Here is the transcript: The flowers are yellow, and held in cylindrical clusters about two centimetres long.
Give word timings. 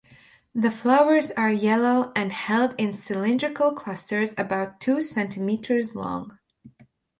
The 0.55 0.71
flowers 0.71 1.29
are 1.29 1.51
yellow, 1.51 2.11
and 2.15 2.31
held 2.33 2.73
in 2.79 2.91
cylindrical 2.91 3.71
clusters 3.73 4.33
about 4.35 4.79
two 4.79 4.99
centimetres 4.99 5.93
long. 5.93 6.39